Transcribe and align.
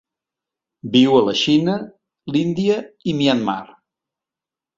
Viu 0.95 1.17
a 1.17 1.19
la 1.25 1.35
Xina, 1.41 1.75
l'Índia 2.37 2.79
i 3.11 3.15
Myanmar. 3.21 3.61